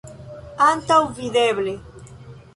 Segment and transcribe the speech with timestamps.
[0.67, 1.77] Antaŭvideble.